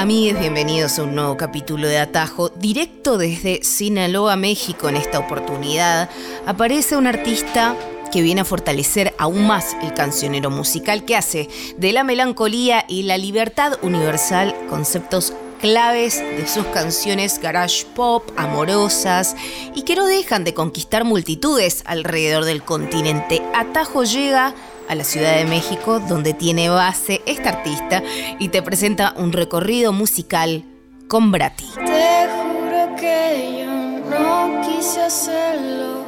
[0.00, 2.48] Amigos, bienvenidos a un nuevo capítulo de Atajo.
[2.48, 6.08] Directo desde Sinaloa, México, en esta oportunidad,
[6.46, 7.76] aparece un artista
[8.10, 13.02] que viene a fortalecer aún más el cancionero musical que hace de la melancolía y
[13.02, 19.36] la libertad universal conceptos claves de sus canciones garage pop, amorosas
[19.74, 23.42] y que no dejan de conquistar multitudes alrededor del continente.
[23.54, 24.54] Atajo llega
[24.90, 28.02] a la Ciudad de México, donde tiene base este artista
[28.40, 30.64] y te presenta un recorrido musical
[31.06, 31.64] con Brati.
[31.76, 33.70] Te juro que yo
[34.10, 36.04] no quise hacerlo.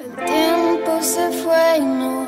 [0.00, 2.23] El tiempo se fue y no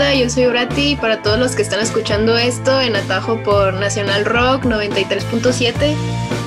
[0.00, 4.24] Yo soy Brati y para todos los que están escuchando esto en Atajo por Nacional
[4.24, 5.94] Rock 93.7.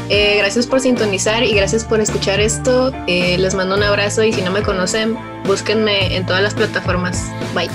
[0.09, 2.91] Eh, gracias por sintonizar y gracias por escuchar esto.
[3.07, 7.23] Eh, les mando un abrazo y si no me conocen, búsquenme en todas las plataformas.
[7.53, 7.69] Bye.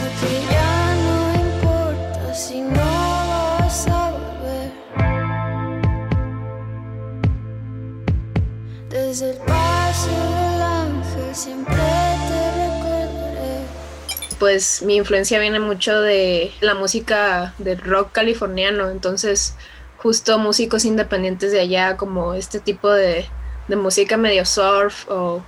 [14.41, 19.55] Pues mi influencia viene mucho de la música del rock californiano, entonces
[19.99, 23.27] justo músicos independientes de allá como este tipo de,
[23.69, 25.45] música medio surf o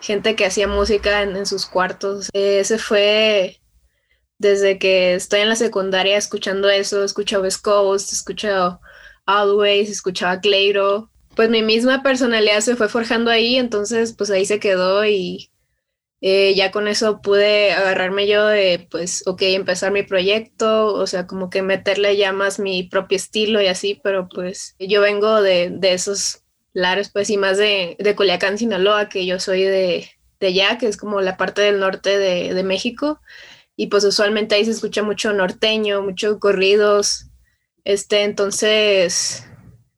[0.00, 2.30] gente que hacía música en, sus cuartos.
[2.32, 3.60] Ese fue
[4.38, 8.80] desde que estoy en la secundaria escuchando eso, escuchaba West Coast, escuchaba
[9.26, 11.10] Always, escuchaba Cleiro.
[11.34, 15.50] Pues mi misma personalidad se fue forjando ahí, entonces pues ahí se quedó y
[16.20, 21.26] eh, ya con eso pude agarrarme yo de, pues, ok, empezar mi proyecto, o sea,
[21.26, 25.70] como que meterle ya más mi propio estilo y así, pero pues yo vengo de,
[25.70, 26.42] de esos
[26.72, 30.10] lares, pues, y más de, de Culiacán, Sinaloa, que yo soy de,
[30.40, 33.20] de allá, que es como la parte del norte de, de México,
[33.76, 37.26] y pues usualmente ahí se escucha mucho norteño, mucho corridos,
[37.84, 39.46] este, entonces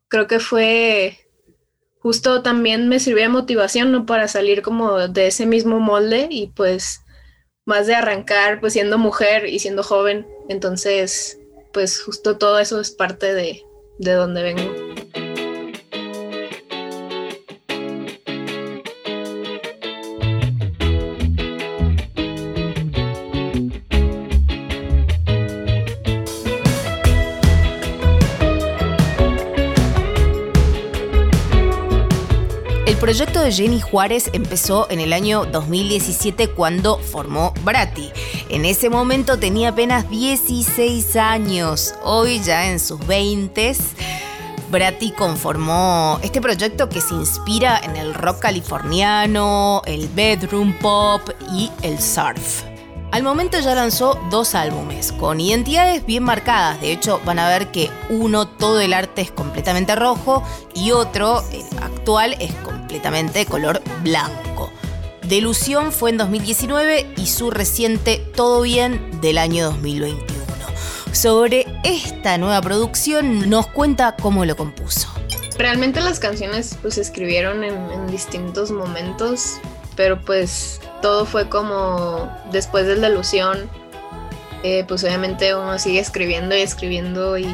[0.08, 1.18] creo que fue
[2.00, 4.06] justo también me sirvió de motivación, ¿no?
[4.06, 7.02] Para salir como de ese mismo molde y pues
[7.66, 10.26] más de arrancar pues siendo mujer y siendo joven.
[10.48, 11.38] Entonces,
[11.72, 13.62] pues justo todo eso es parte de,
[13.98, 14.99] de donde vengo.
[33.40, 38.10] De Jenny Juárez empezó en el año 2017 cuando formó Brati.
[38.48, 43.76] En ese momento tenía apenas 16 años, hoy ya en sus 20
[44.70, 51.22] Brati conformó este proyecto que se inspira en el rock californiano, el bedroom pop
[51.52, 52.64] y el surf.
[53.12, 56.80] Al momento ya lanzó dos álbumes, con identidades bien marcadas.
[56.80, 60.44] De hecho, van a ver que uno, todo el arte es completamente rojo,
[60.74, 62.54] y otro, el actual, es
[62.90, 64.72] completamente color blanco.
[65.22, 70.26] Delusión fue en 2019 y su reciente Todo Bien del año 2021.
[71.12, 75.08] Sobre esta nueva producción nos cuenta cómo lo compuso.
[75.56, 79.58] Realmente las canciones pues se escribieron en, en distintos momentos,
[79.94, 83.70] pero pues todo fue como después del delusión,
[84.62, 87.48] eh, pues obviamente uno sigue escribiendo y escribiendo y,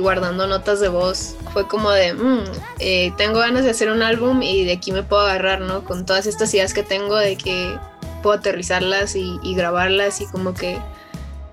[0.00, 1.36] guardando notas de voz.
[1.52, 2.44] Fue como de, mm,
[2.78, 5.84] eh, tengo ganas de hacer un álbum y de aquí me puedo agarrar, ¿no?
[5.84, 7.76] Con todas estas ideas que tengo de que
[8.22, 10.78] puedo aterrizarlas y, grabarlas y como que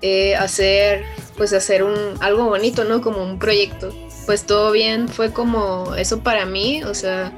[0.02, 1.04] eh, hacer,
[1.36, 3.00] pues hacer un, algo bonito, ¿no?
[3.00, 3.92] Como un proyecto.
[4.26, 7.32] Pues todo bien, fue como eso para mí, o sea,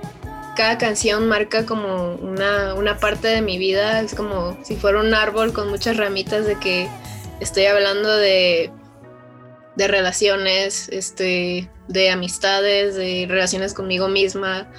[0.56, 5.14] cada canción marca como una, una, parte de mi vida, es como si fuera un
[5.14, 6.88] árbol con muchas ramitas de que
[7.42, 8.70] estoy hablando de,
[9.76, 14.70] de relaciones, este, de amistades, de relaciones conmigo misma,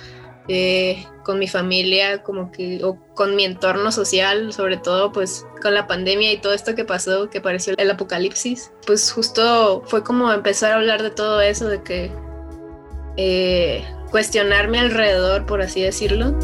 [1.24, 5.88] con mi familia, como que, o con mi entorno social, sobre todo pues con la
[5.88, 10.74] pandemia y todo esto que pasó, que pareció el apocalipsis, pues justo fue como empezar
[10.74, 12.12] a hablar de todo eso, de que
[13.16, 16.38] eh, cuestionarme alrededor, por así decirlo.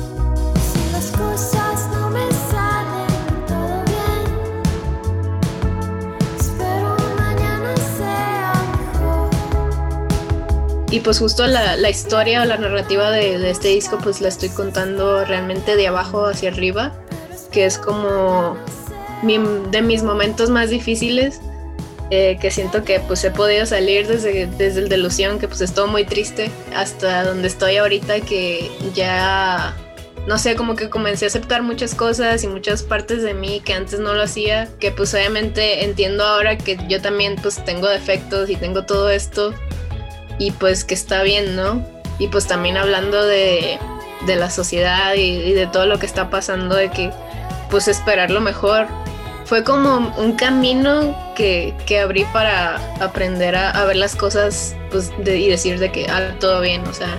[10.92, 15.24] Y pues justo la, historia o la narrativa de, este disco pues la estoy contando
[15.24, 16.94] realmente de abajo hacia arriba,
[17.52, 18.58] que es como
[19.24, 21.42] de mis momentos más difíciles
[22.12, 25.86] eh, que siento que pues he podido salir desde, desde el delusión, que pues estuvo
[25.86, 29.76] muy triste, hasta donde estoy ahorita que ya,
[30.26, 33.74] no sé, como que comencé a aceptar muchas cosas y muchas partes de mí que
[33.74, 38.50] antes no lo hacía, que pues obviamente entiendo ahora que yo también pues tengo defectos
[38.50, 39.54] y tengo todo esto
[40.40, 41.84] y pues que está bien, ¿no?
[42.18, 43.78] Y pues también hablando de,
[44.26, 47.12] de la sociedad y, de todo lo que está pasando, de que
[47.70, 48.88] pues esperar lo mejor
[49.46, 55.48] fue como un camino que, que abrí para aprender a, ver las cosas pues, y
[55.48, 57.18] decir de que ah, todo bien, o sea,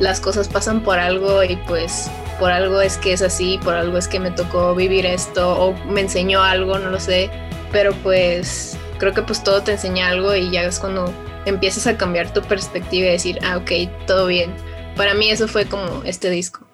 [0.00, 3.98] las cosas pasan por algo y pues por algo es que es así, por algo
[3.98, 7.30] es que me tocó vivir esto o me enseñó algo, no lo sé,
[7.72, 11.12] pero pues creo que pues todo te enseña algo y ya es cuando
[11.46, 14.54] empiezas a cambiar tu perspectiva y decir, ah, ok, todo bien.
[14.96, 16.66] Para mí eso fue como este disco.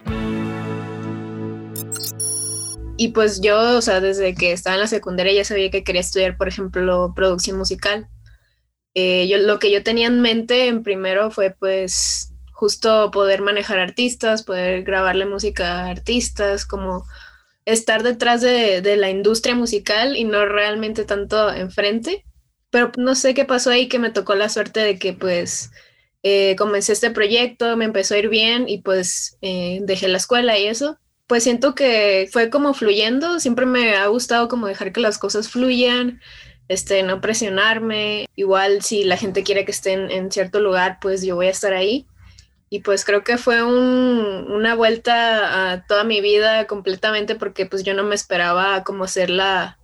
[2.97, 6.01] Y pues yo, o sea, desde que estaba en la secundaria ya sabía que quería
[6.01, 8.09] estudiar, por ejemplo, producción musical.
[8.95, 13.81] Eh, yo, lo que yo tenía en mente en primero fue pues justo poder manejar
[13.81, 17.05] artistas, poder grabarle música a artistas, como
[17.65, 22.25] estar detrás de, de la industria musical y no realmente tanto enfrente.
[22.75, 25.71] Pero no sé qué pasó ahí que me tocó la suerte de que pues
[26.25, 30.59] eh, comencé este proyecto, me empezó a ir bien y pues eh, dejé la escuela
[30.59, 35.01] y eso pues siento que fue como fluyendo, siempre me ha gustado como dejar que
[35.01, 36.21] las cosas fluyan,
[36.69, 41.37] este, no presionarme, igual si la gente quiere que esté en, cierto lugar, pues yo
[41.37, 42.07] voy a estar ahí.
[42.71, 47.95] Y pues creo que fue una vuelta a toda mi vida completamente porque pues yo
[47.95, 49.79] no me esperaba como ser la,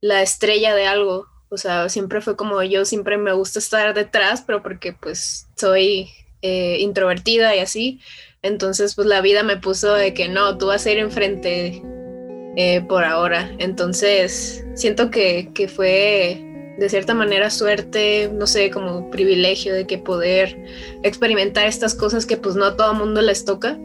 [0.00, 1.26] la estrella de algo.
[1.50, 6.10] O sea, siempre fue como yo, siempre me gusta estar detrás, pero porque pues soy
[6.42, 8.00] eh, introvertida y así
[8.42, 11.82] entonces, pues la vida me puso de que no, tú vas a ir enfrente
[12.56, 13.50] eh, por ahora.
[13.58, 16.42] Entonces, siento que, que fue
[16.78, 20.56] de cierta manera suerte, no sé, como privilegio de que poder
[21.02, 23.78] experimentar estas cosas que pues no a todo mundo les toca.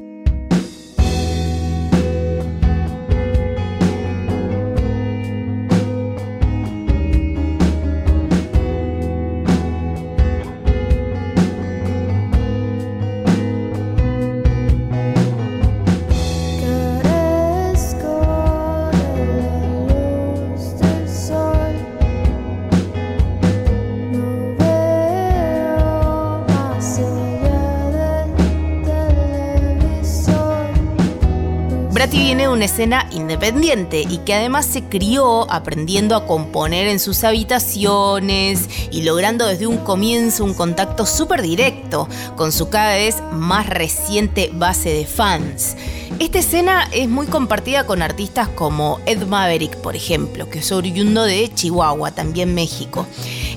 [32.07, 38.69] Tiene una escena independiente y que además se crió aprendiendo a componer en sus habitaciones
[38.91, 44.51] y logrando desde un comienzo un contacto súper directo con su cada vez más reciente
[44.53, 45.75] base de fans.
[46.19, 51.23] Esta escena es muy compartida con artistas como Ed Maverick, por ejemplo, que es oriundo
[51.23, 53.05] de Chihuahua, también México.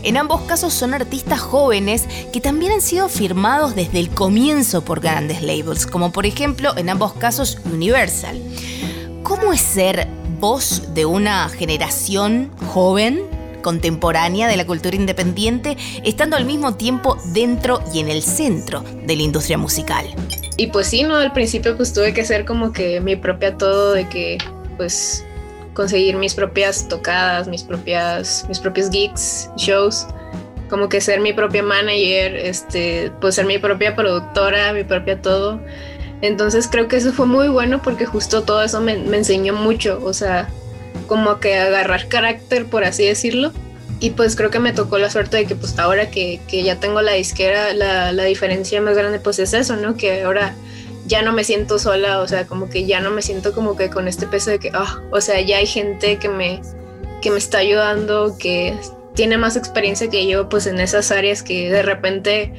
[0.03, 5.01] En ambos casos son artistas jóvenes que también han sido firmados desde el comienzo por
[5.01, 8.41] grandes labels, como por ejemplo en ambos casos Universal.
[9.23, 10.07] ¿Cómo es ser
[10.41, 13.23] voz de una generación joven,
[13.63, 19.17] contemporánea de la cultura independiente, estando al mismo tiempo dentro y en el centro de
[19.17, 20.07] la industria musical?
[20.57, 21.17] Y pues sí, ¿no?
[21.17, 24.39] Al principio pues tuve que ser como que mi propia todo, de que
[24.77, 25.25] pues
[25.79, 30.09] conseguir mis propias tocadas, mis propias, mis propios gigs, shows,
[30.69, 35.61] como que ser mi propia manager, este, pues ser mi propia productora, mi propia todo.
[36.21, 40.13] Entonces creo que eso fue muy bueno porque justo todo eso me, enseñó mucho, o
[40.13, 40.49] sea,
[41.07, 43.53] como que agarrar carácter, por así decirlo.
[44.01, 46.81] Y pues creo que me tocó la suerte de que pues ahora que, que ya
[46.81, 49.97] tengo la disquera, la, la, diferencia más grande pues es eso, ¿no?
[49.97, 50.57] Que ahora
[51.09, 53.89] ya no me siento sola, o sea, como que ya no me siento como que
[53.89, 56.61] con este peso de que, ah, o sea, ya hay gente que me,
[57.23, 58.75] que me está ayudando, que
[59.15, 62.53] tiene más experiencia que yo, pues en esas áreas que de repente,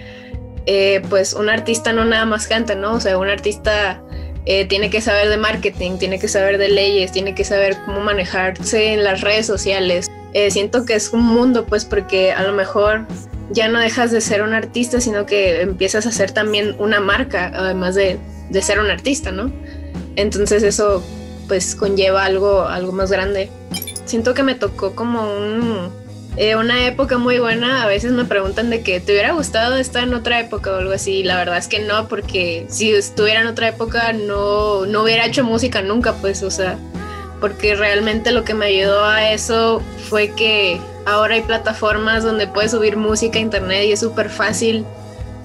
[0.66, 2.94] eh, pues un artista no nada más canta, ¿no?
[2.94, 4.02] O sea, un artista
[4.46, 8.02] eh, tiene que saber de marketing, tiene que saber de leyes, tiene que saber cómo
[8.02, 10.10] manejarse en las redes sociales.
[10.34, 13.06] Eh, siento que es un mundo, pues, porque a lo mejor
[13.52, 17.52] ya no dejas de ser un artista, sino que empiezas a ser también una marca,
[17.54, 19.52] además de, de ser un artista, ¿no?
[20.16, 21.04] Entonces eso
[21.48, 23.50] pues conlleva algo, algo más grande.
[24.06, 25.92] Siento que me tocó como
[26.38, 27.84] eh, una época muy buena.
[27.84, 30.94] A veces me preguntan de que te hubiera gustado estar en otra época o algo
[30.94, 31.24] así.
[31.24, 35.44] La verdad es que no, porque si estuviera en otra época no, no hubiera hecho
[35.44, 36.78] música nunca, pues, o sea,
[37.42, 42.72] porque realmente lo que me ayudó a eso fue que ahora hay plataformas donde puedes
[42.72, 44.86] subir música a internet y es súper fácil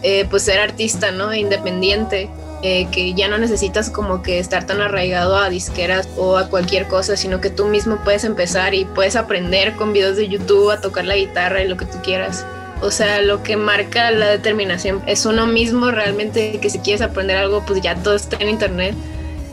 [0.03, 1.35] eh, pues ser artista, ¿no?
[1.35, 2.29] Independiente.
[2.65, 7.15] Que ya no necesitas como que estar tan arraigado a disqueras o a cualquier cosa,
[7.15, 11.05] sino que tú mismo puedes empezar y puedes aprender con videos de YouTube a tocar
[11.05, 12.47] la guitarra y lo que tú quieras.
[12.81, 17.37] O sea, lo que marca la determinación es uno mismo realmente que si quieres aprender
[17.37, 18.95] algo, pues ya todo está en internet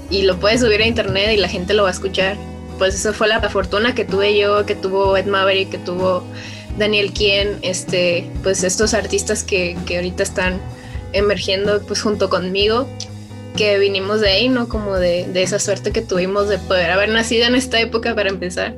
[0.09, 2.37] y lo puedes subir a internet y la gente lo va a escuchar.
[2.77, 6.23] Pues eso fue la fortuna que tuve yo, que tuvo Ed Maverick, que tuvo
[6.77, 10.61] Daniel Kien, este, pues estos artistas que, que ahorita están
[11.13, 12.87] emergiendo pues junto conmigo,
[13.55, 14.69] que vinimos de ahí, ¿no?
[14.69, 18.29] Como de, de, esa suerte que tuvimos de poder haber nacido en esta época para
[18.29, 18.75] empezar,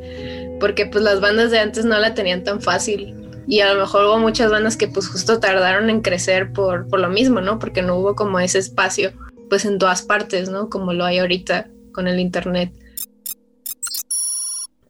[0.59, 3.15] porque pues las bandas de antes no la tenían tan fácil
[3.47, 6.99] y a lo mejor hubo muchas bandas que pues justo tardaron en crecer por, por
[6.99, 7.59] lo mismo, ¿no?
[7.59, 9.11] Porque no hubo como ese espacio
[9.49, 10.69] pues en todas partes, ¿no?
[10.69, 12.71] Como lo hay ahorita con el internet.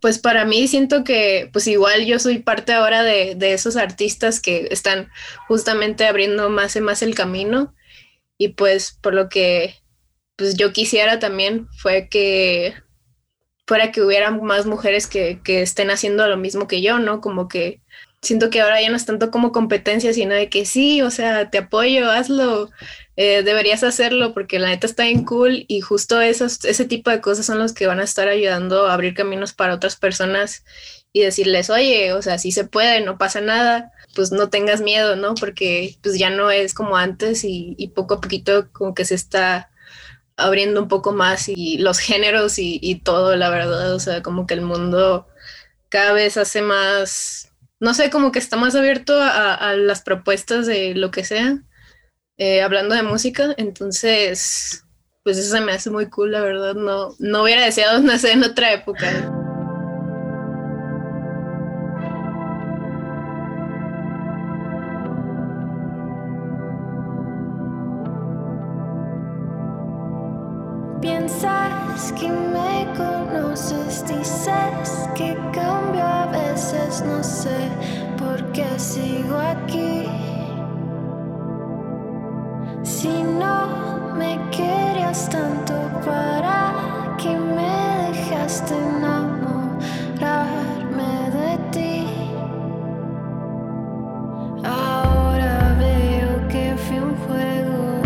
[0.04, 4.42] Pues para mí siento que pues igual yo soy parte ahora de, de esos artistas
[4.42, 5.10] que están
[5.48, 7.74] justamente abriendo más y más el camino
[8.38, 9.76] y pues por lo que
[10.36, 12.74] pues yo quisiera también fue que
[13.66, 17.22] fuera que hubiera más mujeres que, que, estén haciendo lo mismo que yo, ¿no?
[17.22, 17.80] Como que
[18.24, 21.50] siento que ahora ya no es tanto como competencia, sino de que sí, o sea,
[21.52, 22.72] te apoyo, hazlo,
[23.18, 27.22] eh, deberías hacerlo porque la neta está bien cool y justo esos, ese tipo de
[27.22, 30.64] cosas son los que van a estar ayudando a abrir caminos para otras personas
[31.12, 35.16] y decirles, oye, o sea, sí se puede, no pasa nada, pues no tengas miedo,
[35.16, 35.36] ¿no?
[35.36, 39.16] Porque pues ya no es como antes y, y poco a poquito como que se
[39.16, 39.70] está
[40.38, 44.48] abriendo un poco más y los géneros y, y, todo, la verdad, o sea, como
[44.48, 45.28] que el mundo
[45.90, 47.52] cada vez hace más,
[47.84, 51.58] no sé, como que está más abierto a, las propuestas de lo que sea,
[52.38, 54.86] eh, hablando de música, entonces,
[55.22, 58.46] pues eso se me hace muy cool, la verdad, no, no hubiera deseado nacer en
[58.46, 59.43] otra época.
[77.06, 77.70] No sé
[78.18, 80.08] por qué sigo aquí.
[82.84, 85.74] Si no me querías tanto,
[86.06, 89.72] ¿para que me dejaste enamorarme
[91.32, 92.08] de ti?
[94.64, 98.02] Ahora veo que fui un juego.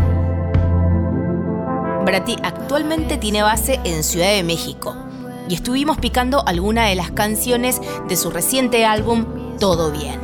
[2.06, 5.07] Brati actualmente tiene base en Ciudad de México
[5.50, 10.20] y estuvimos picando alguna de las canciones de su reciente álbum Todo Bien.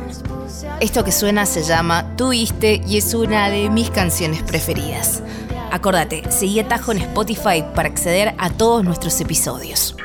[0.80, 5.22] Esto que suena se llama Tuviste y es una de mis canciones preferidas.
[5.70, 9.96] Acordate, seguí Atajo en Spotify para acceder a todos nuestros episodios.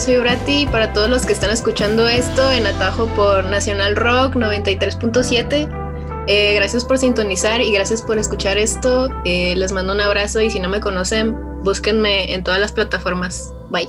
[0.00, 4.34] Soy Brati y para todos los que están escuchando esto en Atajo por Nacional Rock
[4.34, 6.24] 93.7.
[6.26, 9.08] Eh, gracias por sintonizar y gracias por escuchar esto.
[9.24, 13.54] Eh, les mando un abrazo y si no me conocen, búsquenme en todas las plataformas.
[13.70, 13.88] Bye.